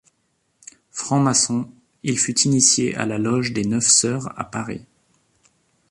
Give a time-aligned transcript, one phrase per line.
[0.89, 1.69] Franc-maçon,
[2.01, 4.83] il fut initié à la loge des Neuf Sœurs à Paris.